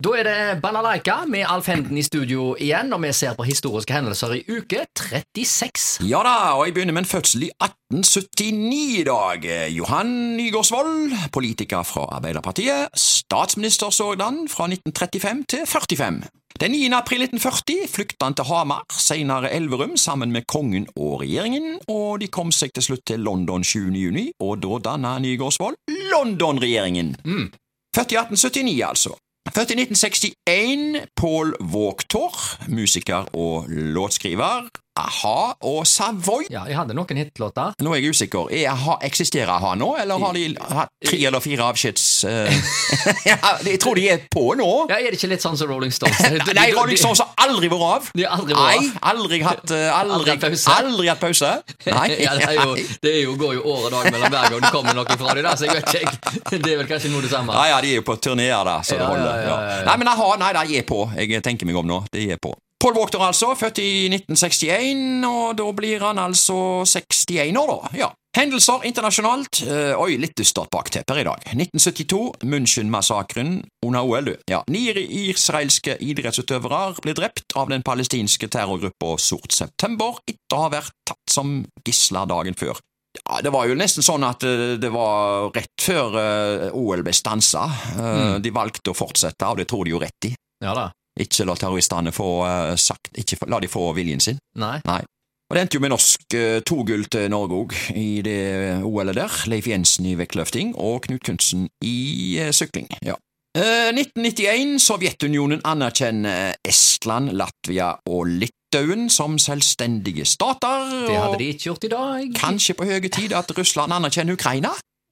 Da 0.00 0.14
er 0.16 0.24
det 0.24 0.62
Balalaika 0.62 1.26
med 1.28 1.44
Alf 1.44 1.66
Henden 1.68 1.98
i 2.00 2.02
studio 2.02 2.54
igjen, 2.56 2.88
og 2.96 3.02
vi 3.02 3.10
ser 3.12 3.34
på 3.36 3.44
historiske 3.44 3.92
hendelser 3.92 4.32
i 4.38 4.38
uke 4.48 4.86
36. 4.96 6.08
Ja 6.08 6.22
da, 6.24 6.32
og 6.56 6.62
jeg 6.64 6.74
begynner 6.78 6.96
med 6.96 7.04
en 7.04 7.10
fødsel 7.10 7.44
i 7.44 7.50
1879 7.60 8.96
i 8.96 9.04
dag. 9.04 9.44
Johan 9.76 10.14
Nygaardsvold, 10.38 11.12
politiker 11.36 11.84
fra 11.84 12.06
Arbeiderpartiet, 12.16 12.88
statsminister 12.96 13.92
sådan 13.92 14.46
fra 14.48 14.72
1935 14.72 15.44
til 15.52 15.68
45. 15.68 16.32
Den 16.64 16.72
9. 16.72 16.82
april 16.96 17.28
1940 17.28 17.92
flykta 17.92 18.30
han 18.30 18.40
til 18.40 18.48
Hamar, 18.48 18.88
senere 18.96 19.52
Elverum, 19.52 19.98
sammen 20.00 20.32
med 20.32 20.48
kongen 20.48 20.88
og 20.96 21.20
regjeringen, 21.20 21.76
og 21.92 22.22
de 22.24 22.32
kom 22.32 22.56
seg 22.56 22.72
til 22.72 22.88
slutt 22.88 23.04
til 23.12 23.20
London 23.20 23.64
7. 23.64 23.92
juni, 23.92 24.30
og 24.40 24.62
da 24.64 24.80
danna 24.90 25.18
Nygaardsvold 25.20 25.76
London-regjeringen. 26.16 27.18
Mm. 27.24 27.50
Født 27.92 28.16
i 28.16 28.24
1879, 28.24 28.88
altså. 28.88 29.20
Født 29.48 29.70
i 29.70 29.76
1961, 29.80 31.08
Paul 31.16 31.54
Waaktor, 31.60 32.32
musiker 32.68 33.36
og 33.36 33.64
låtskriver. 33.68 34.68
A-ha 35.00 35.36
og 35.66 35.80
Savoy. 35.88 36.46
Ja, 36.52 36.64
jeg 36.68 36.76
hadde 36.78 36.96
noen 36.96 37.20
hitlåter. 37.20 37.74
Nå 37.80 37.94
er 37.94 38.02
jeg 38.02 38.14
usikker. 38.14 38.50
Er 38.54 38.70
A-ha, 38.72 38.98
eksisterer 39.06 39.52
A-ha 39.56 39.74
nå, 39.78 39.94
eller 40.02 40.20
har 40.20 40.36
de 40.36 40.46
hatt 40.60 40.92
tre 41.06 41.20
eller 41.30 41.42
fire 41.44 41.68
avskjeds... 41.70 42.06
Uh... 42.28 42.50
jeg 43.70 43.80
tror 43.82 43.98
de 43.98 44.06
er 44.12 44.24
på 44.32 44.44
nå. 44.58 44.68
Ja, 44.90 44.98
Er 45.00 45.12
det 45.12 45.20
ikke 45.20 45.30
litt 45.32 45.44
sånn 45.44 45.58
som 45.58 45.70
Rolling 45.70 45.92
Stones? 45.94 46.20
Nei, 46.58 46.68
Rolling 46.76 47.00
Stones 47.00 47.22
har 47.22 47.32
aldri 47.46 47.70
vært 47.72 47.86
av. 47.88 48.10
De 48.16 48.26
har 48.26 48.36
aldri 48.36 48.56
vært 48.56 48.62
av. 48.62 48.70
Nei, 48.70 49.02
aldri 49.12 49.42
hatt 49.44 49.74
eh, 49.76 49.86
Aldri 49.90 50.16
Aldri, 50.20 50.34
hatt 50.34 50.46
pause. 50.46 50.76
aldri 50.76 51.10
hatt 51.10 51.22
pause. 51.22 51.52
Nei. 51.86 52.06
Ja, 52.20 52.34
det, 52.36 52.54
jo, 52.56 52.76
det 53.04 53.14
jo, 53.22 53.36
går 53.40 53.54
jo 53.58 53.66
år 53.74 53.86
og 53.88 53.94
dag 53.96 54.10
mellom 54.14 54.34
hver 54.34 54.54
gang 54.54 54.64
det 54.66 54.72
kommer 54.74 54.96
noe 54.96 55.18
fra 55.20 55.36
dem, 55.38 55.50
så 55.56 55.68
jeg 55.68 55.78
vet 55.78 55.94
ikke. 56.00 56.56
Det 56.56 56.72
er 56.74 56.80
vel 56.82 56.88
kanskje 56.90 57.12
noe 57.14 57.24
det 57.24 57.32
samme. 57.32 57.56
Ja, 57.56 57.76
ja, 57.76 57.84
de 57.84 57.94
er 57.94 58.00
jo 58.02 58.06
på 58.06 58.16
turneer, 58.22 58.60
da, 58.66 58.80
så 58.86 58.98
det 59.00 59.06
holder. 59.06 59.86
Nei, 59.88 60.00
men 60.02 60.12
aha, 60.12 60.32
nei, 60.40 60.50
de 60.60 60.80
er 60.82 60.88
på. 60.88 61.04
Jeg 61.16 61.44
tenker 61.46 61.68
meg 61.68 61.80
om 61.80 61.88
nå. 61.88 62.02
De 62.12 62.26
er 62.34 62.42
på. 62.42 62.54
Paul 62.80 62.96
Wachter, 62.96 63.20
altså, 63.20 63.52
født 63.60 63.78
i 63.82 64.08
1961, 64.08 65.26
og 65.28 65.56
da 65.58 65.66
blir 65.76 66.00
han 66.00 66.18
altså 66.18 66.80
61 66.88 67.58
år, 67.60 67.72
da. 67.74 67.90
Ja. 67.98 68.08
Hendelser 68.36 68.86
internasjonalt. 68.86 69.58
Eh, 69.66 69.92
oi, 69.98 70.14
litt 70.22 70.36
dystert 70.38 70.70
bakteppe 70.72 71.18
i 71.20 71.24
dag. 71.26 71.42
1972, 71.50 72.20
München-massakren 72.48 73.58
under 73.84 74.06
OL. 74.06 74.30
du. 74.30 74.36
Ja, 74.48 74.62
Ni 74.72 74.86
israelske 75.28 75.98
idrettsutøvere 76.00 77.02
ble 77.02 77.14
drept 77.18 77.52
av 77.58 77.68
den 77.68 77.84
palestinske 77.84 78.48
terrorgruppa 78.48 79.16
Sort 79.20 79.52
September 79.52 80.22
etter 80.30 80.56
å 80.56 80.62
ha 80.62 80.70
vært 80.78 80.94
tatt 81.10 81.34
som 81.34 81.58
gisler 81.84 82.30
dagen 82.30 82.56
før. 82.56 82.80
Ja, 83.18 83.42
Det 83.42 83.52
var 83.52 83.66
jo 83.66 83.74
nesten 83.76 84.06
sånn 84.06 84.24
at 84.24 84.46
eh, 84.46 84.78
det 84.80 84.92
var 84.94 85.50
rett 85.52 85.84
før 85.84 86.16
eh, 86.22 86.70
OL 86.72 87.04
ble 87.04 87.12
stansa. 87.12 87.66
Mm. 87.98 88.40
De 88.40 88.54
valgte 88.54 88.94
å 88.94 88.96
fortsette, 88.96 89.44
og 89.52 89.60
det 89.60 89.68
tror 89.68 89.84
de 89.84 89.98
jo 89.98 90.00
rett 90.00 90.30
i. 90.30 90.32
Ja 90.64 90.72
da. 90.76 90.88
Ikke 91.20 91.46
la 91.48 91.56
terroristene 91.58 92.12
få 92.16 92.28
eh, 92.48 92.74
sagt 92.80 93.10
Ikke 93.20 93.36
la 93.50 93.60
de 93.60 93.68
få 93.70 93.90
viljen 93.96 94.22
sin. 94.24 94.38
Nei. 94.60 94.78
Nei. 94.88 95.02
Og 95.50 95.56
Det 95.56 95.62
endte 95.64 95.80
jo 95.80 95.82
med 95.82 95.90
norsk 95.90 96.34
eh, 96.38 96.60
to 96.62 96.84
gull 96.86 97.08
til 97.10 97.26
Norge 97.32 97.56
òg 97.58 97.72
i 97.98 98.20
det 98.22 98.42
OL-et 98.86 99.16
der. 99.18 99.38
Leif 99.50 99.66
Jensen 99.66 100.06
i 100.06 100.14
vektløfting 100.14 100.76
og 100.78 101.02
Knut 101.08 101.24
Kunsten 101.26 101.66
i 101.82 102.38
eh, 102.38 102.52
sykling. 102.54 102.86
Ja. 103.02 103.16
Eh, 103.58 103.90
1991 103.90 104.78
Sovjetunionen 104.78 105.64
anerkjenner 105.66 106.54
Estland, 106.62 107.32
Latvia 107.34 107.96
og 108.06 108.30
Litauen 108.30 109.08
som 109.10 109.40
selvstendige 109.42 110.22
stater. 110.22 110.86
Det 111.08 111.18
hadde 111.18 111.40
de 111.42 111.50
ikke 111.50 111.66
gjort 111.66 111.88
i 111.88 111.92
dag. 111.96 112.30
Kanskje 112.38 112.78
på 112.78 112.86
høye 112.86 113.10
tid 113.10 113.34
at 113.34 113.50
Russland 113.58 113.90
anerkjenner 113.98 114.38
Ukraina? 114.38 114.70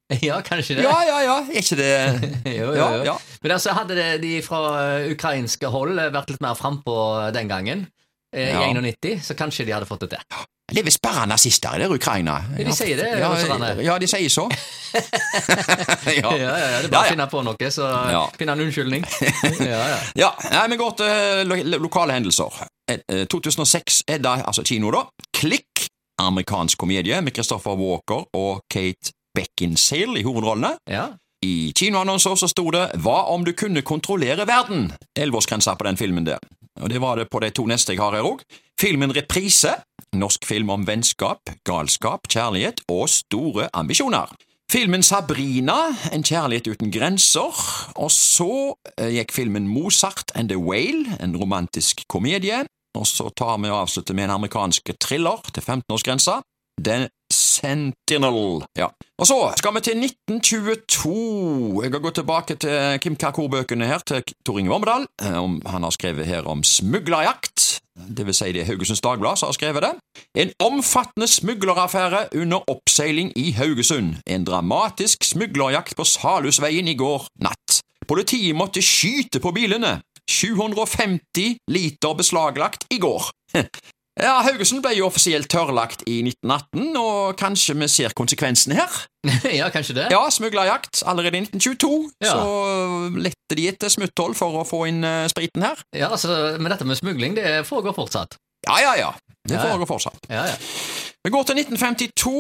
Ja, 0.28 0.40
kanskje 0.42 0.76
det. 0.78 0.82
Ja, 0.86 0.96
ja, 1.04 1.18
ja, 1.26 1.36
er 1.52 1.60
ikke 1.60 1.76
det 1.76 1.90
Jo, 2.58 2.70
jo, 2.72 2.84
jo. 2.98 3.04
ja. 3.04 3.16
Men 3.42 3.52
altså 3.58 3.74
hadde 3.76 3.94
det, 3.98 4.06
de 4.22 4.34
fra 4.42 4.62
eh, 4.98 5.10
ukrainske 5.12 5.68
hold 5.72 5.98
eh, 6.00 6.08
vært 6.14 6.30
litt 6.32 6.40
mer 6.44 6.54
frampå 6.56 6.94
den 7.36 7.48
gangen, 7.50 7.86
eh, 8.34 8.54
Ja. 8.54 8.62
i 8.68 8.72
91, 8.74 9.20
så 9.24 9.36
kanskje 9.36 9.66
de 9.68 9.76
hadde 9.76 9.88
fått 9.90 10.06
det 10.06 10.14
til. 10.16 10.46
Det 10.68 10.82
er 10.82 10.84
visst 10.84 11.00
bare 11.00 11.22
nazister 11.30 11.76
i 11.76 11.78
det 11.80 11.86
Ukraina. 11.94 12.34
Ja, 12.58 12.64
de 12.68 12.72
sier 12.76 12.98
det, 13.00 13.06
Ja, 13.20 13.30
ja, 13.86 13.94
de 14.02 14.08
sier 14.10 14.28
så. 14.28 14.44
Ja, 16.18 16.32
ja, 16.36 16.36
ja, 16.36 16.80
det 16.82 16.88
er 16.88 16.92
bare 16.92 17.06
å 17.06 17.12
finne 17.12 17.26
på 17.32 17.40
noe, 17.44 17.70
så 17.72 17.86
finne 18.36 18.54
en 18.56 18.62
unnskyldning. 18.66 19.04
Ja, 19.64 19.78
ja. 19.92 19.98
Ja, 20.18 20.30
nei, 20.52 20.64
vi 20.72 20.78
går 20.80 20.92
til 21.00 21.48
lo 21.48 21.56
lo- 21.72 21.80
lokale 21.86 22.16
hendelser. 22.18 22.60
Eh, 22.90 23.00
eh, 23.12 23.24
2006 23.32 24.02
er 24.08 24.20
det, 24.24 24.34
altså 24.48 24.64
kino 24.66 24.92
da, 24.94 25.04
Klikk, 25.36 25.86
amerikansk 26.20 26.80
komedie 26.80 27.20
med 27.22 27.32
Christopher 27.36 27.76
Walker 27.78 28.24
og 28.36 28.60
Kate 28.72 29.12
Beckinsale 29.38 30.18
i 30.20 30.26
hovedrollene. 30.26 30.74
ja. 30.90 31.08
I 31.44 31.70
kinoannonser 31.70 32.34
så 32.34 32.48
sto 32.50 32.64
det 32.74 32.80
Hva 32.98 33.28
om 33.30 33.44
du 33.46 33.52
kunne 33.54 33.84
kontrollere 33.86 34.42
verden? 34.48 34.88
Elleveårsgrensa 35.14 35.76
på 35.78 35.86
den 35.86 35.96
filmen 35.96 36.26
der. 36.26 36.40
Og 36.82 36.90
det 36.90 36.98
var 36.98 37.16
det 37.20 37.28
på 37.30 37.38
de 37.42 37.50
to 37.54 37.62
neste 37.70 37.94
jeg 37.94 38.02
har 38.02 38.16
her 38.16 38.26
òg. 38.26 38.42
Filmen 38.80 39.14
Reprise. 39.14 39.76
Norsk 40.18 40.46
film 40.48 40.70
om 40.74 40.86
vennskap, 40.88 41.50
galskap, 41.68 42.26
kjærlighet 42.26 42.80
og 42.90 43.06
store 43.12 43.68
ambisjoner. 43.72 44.32
Filmen 44.72 45.02
Sabrina, 45.02 45.94
En 46.12 46.24
kjærlighet 46.24 46.66
uten 46.74 46.90
grenser. 46.90 47.54
Og 47.94 48.10
så 48.10 48.74
eh, 48.98 49.14
gikk 49.20 49.32
filmen 49.32 49.68
Mozart 49.68 50.34
and 50.34 50.50
the 50.50 50.58
Whale, 50.58 51.16
en 51.20 51.36
romantisk 51.36 52.02
komedie. 52.08 52.64
Og 52.98 53.06
så 53.06 53.30
tar 53.30 53.58
vi 53.62 53.70
og 53.70 53.84
avslutter 53.84 54.14
med 54.14 54.24
en 54.24 54.36
amerikansk 54.40 54.90
thriller 55.00 55.38
til 55.52 55.62
15-årsgrensa. 55.62 56.40
The 56.82 57.08
Sentinel. 57.58 58.62
Ja. 58.78 58.88
Og 59.18 59.26
så 59.26 59.36
skal 59.58 59.74
vi 59.74 59.80
til 59.86 59.98
1922. 60.04 61.82
Jeg 61.84 61.92
har 61.92 62.02
gått 62.04 62.18
tilbake 62.20 62.56
til 62.62 62.98
Kim 63.02 63.16
Kakor-bøkene 63.18 63.88
her, 63.90 64.04
til 64.06 64.22
Tor 64.46 64.58
Inge 64.60 64.70
Vormedal. 64.72 65.06
Eh, 65.22 65.38
Han 65.72 65.82
har 65.82 65.90
skrevet 65.90 66.26
her 66.26 66.46
om 66.46 66.62
smuglerjakt. 66.62 67.80
Det 67.98 68.26
vil 68.26 68.34
si 68.36 68.52
det 68.54 68.62
er 68.62 68.68
Haugesunds 68.70 69.02
Dagblad 69.02 69.40
som 69.40 69.48
har 69.50 69.56
skrevet 69.56 69.82
det. 69.82 69.92
En 70.38 70.52
omfattende 70.62 71.26
smugleraffære 71.26 72.28
under 72.38 72.62
oppseiling 72.70 73.32
i 73.36 73.50
Haugesund. 73.58 74.20
En 74.26 74.44
dramatisk 74.46 75.24
smuglerjakt 75.26 75.96
på 75.98 76.06
Salhusveien 76.06 76.88
i 76.88 76.94
går 76.94 77.26
natt. 77.42 77.80
Politiet 78.08 78.56
måtte 78.56 78.82
skyte 78.82 79.42
på 79.42 79.50
bilene. 79.52 79.98
750 80.30 81.56
liter 81.68 82.14
beslaglagt 82.14 82.86
i 82.94 82.98
går. 83.02 83.30
Ja, 84.18 84.40
Haugesund 84.42 84.82
ble 84.82 84.96
jo 84.98 85.06
offisielt 85.06 85.46
tørrlagt 85.52 86.00
i 86.10 86.16
1918, 86.26 86.96
og 86.98 87.36
kanskje 87.38 87.76
vi 87.78 87.86
ser 87.92 88.14
konsekvensene 88.18 88.74
her. 88.80 88.96
ja, 89.60 89.68
kanskje 89.74 89.94
det. 90.00 90.06
Ja, 90.14 90.24
smuglerjakt 90.34 91.02
allerede 91.06 91.38
i 91.38 91.44
1922, 91.46 92.10
Ja. 92.24 92.32
så 92.34 93.12
lette 93.14 93.54
de 93.58 93.68
etter 93.70 93.92
smutthold 93.94 94.34
for 94.38 94.58
å 94.58 94.64
få 94.66 94.84
inn 94.90 95.04
uh, 95.06 95.26
spriten 95.30 95.62
her. 95.66 95.78
Ja, 95.94 96.10
altså, 96.14 96.56
Men 96.58 96.72
dette 96.74 96.86
med 96.88 96.98
smugling, 96.98 97.36
det 97.38 97.62
foregår 97.68 97.94
fortsatt. 97.96 98.34
Ja, 98.66 98.80
ja, 98.82 98.96
ja. 98.98 99.12
Det 99.48 99.54
Ja, 99.54 99.62
ja. 99.62 99.68
foregår 99.70 99.86
fortsatt. 99.94 100.26
Ja, 100.28 100.42
ja. 100.50 100.56
Vi 101.24 101.30
går 101.34 101.46
til 101.48 101.62
1952. 101.62 102.34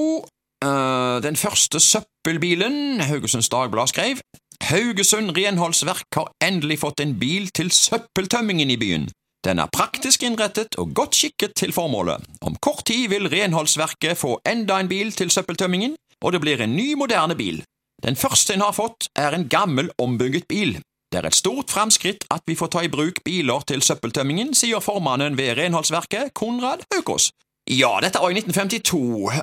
Uh, 0.64 1.20
den 1.22 1.36
første 1.38 1.78
søppelbilen 1.78 2.98
Haugesunds 3.06 3.48
Dagblad 3.48 3.92
skrev. 3.92 4.18
Haugesund 4.66 5.30
renholdsverk 5.36 6.16
har 6.18 6.32
endelig 6.42 6.80
fått 6.82 6.98
en 7.04 7.12
bil 7.20 7.46
til 7.54 7.70
søppeltømmingen 7.70 8.70
i 8.74 8.76
byen. 8.80 9.06
Den 9.48 9.62
er 9.62 9.70
praktisk 9.72 10.26
innrettet 10.28 10.76
og 10.76 10.90
godt 10.92 11.16
skikket 11.16 11.54
til 11.56 11.72
formålet. 11.72 12.20
Om 12.44 12.58
kort 12.60 12.84
tid 12.90 13.06
vil 13.08 13.30
renholdsverket 13.32 14.18
få 14.20 14.34
enda 14.44 14.76
en 14.76 14.90
bil 14.90 15.12
til 15.16 15.32
søppeltømmingen, 15.32 15.94
og 16.20 16.34
det 16.34 16.42
blir 16.44 16.60
en 16.60 16.76
ny, 16.76 16.92
moderne 17.00 17.36
bil. 17.38 17.62
Den 18.04 18.16
første 18.16 18.54
en 18.54 18.66
har 18.66 18.76
fått, 18.76 19.08
er 19.16 19.32
en 19.32 19.48
gammel, 19.48 19.88
ombygget 19.98 20.44
bil. 20.52 20.76
Det 21.08 21.22
er 21.22 21.30
et 21.30 21.38
stort 21.38 21.72
framskritt 21.72 22.26
at 22.30 22.44
vi 22.46 22.58
får 22.60 22.74
ta 22.74 22.84
i 22.84 22.92
bruk 22.92 23.22
biler 23.24 23.64
til 23.64 23.80
søppeltømmingen, 23.80 24.52
sier 24.52 24.84
formannen 24.84 25.38
ved 25.40 25.56
renholdsverket, 25.56 26.34
Konrad 26.36 26.84
Haukås. 26.92 27.30
Ja, 27.68 27.90
dette 28.00 28.20
var 28.22 28.32
i 28.32 28.38
1952, 28.38 28.98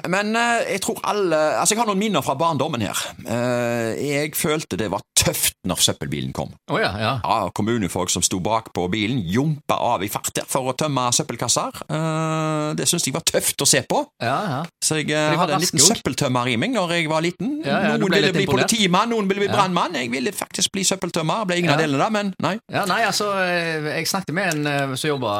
men 0.09 0.33
eh, 0.39 0.63
jeg 0.75 0.81
tror 0.85 0.97
alle 1.05 1.37
Altså, 1.59 1.75
jeg 1.75 1.81
har 1.83 1.89
noen 1.91 1.99
minner 2.01 2.23
fra 2.25 2.33
barndommen 2.39 2.81
her. 2.81 2.97
Eh, 3.21 3.91
jeg 4.01 4.31
følte 4.37 4.79
det 4.79 4.87
var 4.93 5.03
tøft 5.17 5.57
når 5.65 5.81
søppelbilen 5.81 6.33
kom. 6.35 6.51
Oh, 6.71 6.79
ja, 6.81 6.91
ja. 7.01 7.11
Ja, 7.21 7.49
kommunefolk 7.55 8.09
som 8.13 8.23
sto 8.25 8.39
bak 8.43 8.71
på 8.75 8.85
bilen, 8.93 9.19
jumpa 9.29 9.77
av 9.81 10.03
i 10.05 10.09
fart 10.11 10.31
der 10.37 10.45
for 10.49 10.71
å 10.71 10.75
tømme 10.77 11.05
søppelkasser. 11.15 11.79
Eh, 11.85 12.73
det 12.79 12.87
syntes 12.89 13.07
jeg 13.09 13.15
var 13.15 13.25
tøft 13.29 13.61
å 13.61 13.67
se 13.69 13.83
på, 13.89 14.01
ja, 14.21 14.35
ja. 14.55 14.59
så 14.83 14.99
jeg 15.01 15.13
hadde 15.13 15.57
en 15.57 15.63
liten 15.63 15.81
søppeltømmer 15.85 16.49
i 16.53 16.57
meg 16.61 16.73
når 16.75 16.95
jeg 16.97 17.09
var 17.11 17.25
liten. 17.25 17.59
Ja, 17.65 17.95
noen 17.97 18.09
ville 18.09 18.33
bli 18.33 18.45
imponert. 18.47 18.69
politimann, 18.71 19.13
noen 19.13 19.29
ville 19.29 19.45
bli 19.45 19.51
brannmann. 19.53 19.97
Jeg 20.01 20.11
ville 20.13 20.33
faktisk 20.35 20.73
bli 20.73 20.85
søppeltømmer. 20.87 21.45
Ble 21.49 21.59
ingen 21.61 21.73
av 21.75 21.81
delene, 21.81 22.01
da, 22.01 22.09
men 22.13 22.33
nei. 22.41 22.55
Ja, 22.73 22.85
nei, 22.89 23.01
altså, 23.05 23.29
Jeg 23.35 24.09
snakket 24.09 24.33
med 24.35 24.65
en 24.65 24.97
som 24.97 25.09
jobba 25.13 25.37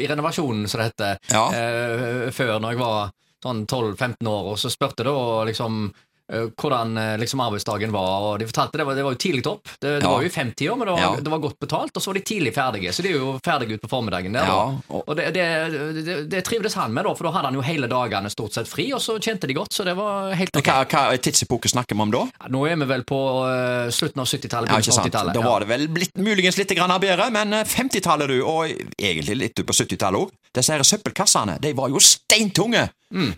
i 0.00 0.08
renovasjonen, 0.08 0.64
som 0.72 0.80
det 0.80 0.90
heter, 0.92 1.20
Ja. 1.32 1.44
Eh, 1.82 2.30
før 2.30 2.58
når 2.62 2.76
jeg 2.76 2.82
var 2.84 3.12
sånn 3.42 3.66
12-15 3.66 4.28
år, 4.30 4.50
og 4.54 4.58
så 4.62 4.70
spurte 4.70 5.02
da 5.04 5.16
liksom 5.48 5.92
eh, 6.32 6.44
hvordan 6.56 6.92
eh, 6.96 7.16
liksom 7.18 7.40
arbeidsdagen 7.42 7.90
var. 7.92 8.22
og 8.28 8.38
De 8.38 8.46
fortalte 8.46 8.78
det 8.78 8.84
var, 8.86 8.94
det 8.94 9.02
var 9.04 9.16
jo 9.16 9.18
tidlig 9.20 9.42
opp. 9.50 9.64
Det, 9.80 9.98
det 9.98 10.02
Ja. 10.06 10.12
var 10.14 10.22
jo 10.22 10.28
i 10.30 10.32
femtida, 10.32 10.76
men 10.78 10.86
det 10.86 10.92
var, 10.94 11.00
Ja. 11.02 11.20
det 11.20 11.32
var 11.32 11.38
godt 11.42 11.58
betalt. 11.60 11.90
Og 11.98 12.00
så 12.04 12.06
var 12.12 12.14
de 12.14 12.22
tidlig 12.30 12.52
ferdige, 12.54 12.92
så 12.94 13.02
de 13.02 13.08
er 13.10 13.18
jo 13.18 13.32
ferdige 13.44 13.74
ut 13.74 13.82
på 13.82 13.90
formiddagen. 13.90 14.32
der. 14.32 14.46
Ja, 14.46 14.62
og- 14.88 15.04
og 15.08 15.16
det, 15.16 16.44
trivdes 16.46 16.74
han 16.78 16.94
med, 16.94 17.04
da, 17.04 17.14
for 17.18 17.24
da 17.28 17.32
hadde 17.34 17.50
han 17.50 17.54
jo 17.58 17.64
hele 17.66 17.88
dagene 17.90 18.30
stort 18.32 18.54
sett 18.56 18.68
fri, 18.70 18.86
og 18.94 19.00
så 19.02 19.18
tjente 19.22 19.46
de 19.50 19.54
godt, 19.58 19.72
så 19.74 19.84
det 19.84 19.94
var 19.98 20.32
helt 20.38 20.56
okay. 20.56 20.72
Hva, 20.84 21.08
hva 21.10 21.18
tidsepoke 21.18 21.68
snakker 21.70 21.96
vi 21.98 22.02
om 22.06 22.10
da? 22.14 22.22
Ja, 22.40 22.48
Nå 22.54 22.64
er 22.70 22.76
vi 22.76 22.88
vel 22.94 23.04
på 23.08 23.18
uh, 23.42 23.90
slutten 23.90 24.22
av 24.22 24.26
70-tallet, 24.30 24.70
Ja, 24.70 24.78
ikke 24.78 24.92
sant? 24.94 25.12
Da 25.12 25.42
var 25.44 25.60
det 25.60 25.68
vel 25.68 25.88
blitt 25.88 26.14
muligens 26.16 26.56
litt 26.60 26.72
grann 26.76 26.94
bedre, 27.02 27.30
men 27.34 27.52
eh, 27.52 27.64
50-tallet 27.64 28.28
du, 28.28 28.38
og 28.46 28.70
egentlig 28.98 29.36
litt 29.36 29.54
på 29.66 29.72
70-tallet 29.74 30.22
òg, 30.26 30.30
disse 30.54 30.72
her 30.72 30.82
søppelkassene, 30.84 31.58
de 31.62 31.72
var 31.76 31.88
jo 31.88 31.98
steintunge! 31.98 32.88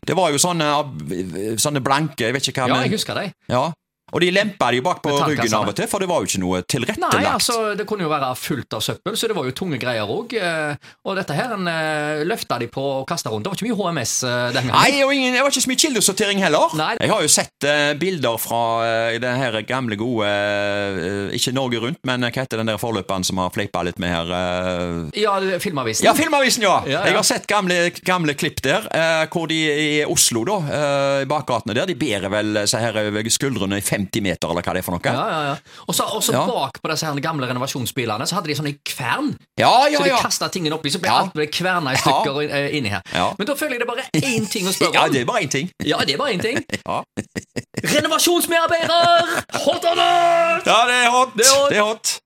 Det 0.06 0.14
var 0.16 0.30
jo 0.30 0.38
sånne, 0.38 0.66
sånne 1.58 1.80
blanke, 1.82 2.24
jeg 2.28 2.34
vet 2.34 2.48
ikke 2.48 2.62
hva 2.62 2.68
Ja, 2.68 2.74
men- 2.74 2.84
jeg 2.88 2.92
husker 2.98 3.14
de. 3.18 3.32
Ja. 3.48 3.72
Og 4.12 4.20
de 4.20 4.28
lempa 4.30 4.68
de 4.70 4.82
bak 4.84 5.00
på 5.02 5.10
ryggen 5.24 5.54
av 5.56 5.70
og 5.70 5.74
til, 5.78 5.88
for 5.90 5.98
det 6.02 6.06
var 6.10 6.20
jo 6.22 6.28
ikke 6.28 6.40
noe 6.42 6.60
tilrettelagt. 6.68 7.16
Nei, 7.16 7.24
altså, 7.30 7.72
det 7.78 7.86
kunne 7.88 8.04
jo 8.04 8.10
være 8.12 8.28
fullt 8.38 8.76
av 8.76 8.82
søppel, 8.84 9.16
så 9.18 9.30
det 9.30 9.34
var 9.36 9.48
jo 9.48 9.54
tunge 9.56 9.78
greier 9.80 10.06
òg. 10.06 10.34
Og 11.08 11.16
dette 11.18 11.34
her 11.34 11.54
en, 11.56 11.66
eh, 11.70 12.22
løfta 12.28 12.58
de 12.60 12.68
på 12.70 12.84
og 13.00 13.06
kasta 13.08 13.32
rundt. 13.32 13.46
Det 13.46 13.50
var 13.50 13.58
ikke 13.58 13.70
mye 13.70 13.78
HMS 13.80 14.12
eh, 14.28 14.52
den 14.54 14.68
gangen. 14.68 14.76
Nei, 14.76 15.02
og 15.06 15.14
ingen, 15.16 15.34
det 15.34 15.42
var 15.42 15.50
ikke 15.50 15.64
så 15.64 15.72
mye 15.72 15.82
kildesortering 15.82 16.42
heller. 16.44 16.76
Nei. 16.78 16.90
Jeg 17.00 17.10
har 17.10 17.24
jo 17.24 17.32
sett 17.32 17.66
uh, 17.66 17.94
bilder 17.98 18.38
fra 18.38 18.60
uh, 18.84 19.16
den 19.24 19.40
her 19.40 19.58
gamle, 19.66 19.96
gode 19.98 20.28
uh, 20.28 21.34
Ikke 21.34 21.52
Norge 21.56 21.80
Rundt, 21.82 22.00
men 22.06 22.24
hva 22.26 22.30
heter 22.34 22.60
den 22.60 22.70
der 22.70 22.78
forløperen 22.80 23.24
som 23.26 23.40
har 23.42 23.50
fleipa 23.54 23.82
litt 23.88 23.98
med 24.02 24.12
her? 24.14 24.30
eh? 24.36 25.22
Ja, 25.24 25.34
Filmavisen. 25.62 26.04
ja, 26.06 26.14
Filmavisen, 26.16 26.62
ja! 26.66 26.76
Ja, 26.86 27.00
ja. 27.00 27.02
Jeg 27.10 27.18
har 27.18 27.26
sett 27.26 27.48
gamle, 27.50 27.90
gamle 28.06 28.34
klipp 28.38 28.60
der, 28.64 28.86
eh, 28.94 29.24
hvor 29.32 29.48
de 29.50 29.58
i 29.64 29.90
Oslo, 30.06 30.44
da, 30.48 30.56
eh, 30.78 31.18
i 31.24 31.28
bakgatene 31.30 31.74
der, 31.76 31.88
de 31.90 31.96
bærer 31.98 32.30
vel 32.32 32.62
seg 32.70 32.84
her 32.88 33.00
over 33.08 33.30
skuldrene 33.32 33.80
i 33.80 33.84
50 33.94 34.24
meter, 34.26 34.50
eller 34.50 34.66
hva 34.66 34.74
det 34.76 34.82
er 34.82 34.86
for 34.86 34.96
noe. 34.96 35.04
Ja, 35.06 35.24
ja, 35.30 35.40
ja. 35.50 35.56
Og 35.88 35.94
så 35.96 36.06
også 36.18 36.34
Ja. 36.34 36.44
bak 36.50 36.80
på 36.82 36.90
disse 36.92 37.06
her 37.06 37.20
gamle 37.24 37.46
renovasjonsbilene 37.50 38.26
så 38.26 38.34
hadde 38.40 38.50
de 38.50 38.58
sånne 38.58 38.74
kvern. 38.84 39.32
ja, 39.60 39.70
ja. 39.88 39.98
Så 39.98 40.04
de 40.04 40.10
ja. 40.10 40.18
kasta 40.22 40.48
tingene 40.52 40.74
oppi, 40.76 40.90
så 40.90 40.98
ble 41.00 41.08
Ja. 41.12 41.20
alt 41.22 41.32
ble 41.34 41.46
kverna 41.46 41.94
i 41.94 42.00
stykker 42.02 42.40
ja. 42.48 42.64
inni 42.74 42.90
her. 42.92 43.02
Ja. 43.14 43.30
Men 43.38 43.46
da 43.46 43.54
føler 43.54 43.78
jeg 43.78 43.84
det 43.84 43.88
bare 43.88 44.04
én 44.20 44.50
ting 44.50 44.66
å 44.66 44.72
spørre 44.74 44.94
Ja, 44.98 45.04
om. 45.06 45.12
det 45.12 45.20
er 45.22 45.26
bare 45.30 45.42
én 45.46 45.50
ting. 45.50 45.70
Ja, 45.84 45.98
det 46.04 46.14
er 46.14 46.18
bare 46.18 46.34
én 46.34 46.42
ting. 46.42 46.58
Ja. 46.86 47.02
Renovasjonsmedarbeider! 47.94 49.44
Hot 49.64 49.84
or 49.84 49.94
not? 49.96 50.66
ja, 50.66 50.78
det 50.88 50.94
er 51.04 51.10
hot! 51.10 51.34
Det 51.36 51.46
er 51.46 51.54
hot. 51.54 51.70
Det 51.70 51.76
er 51.78 51.82
hot. 51.82 52.18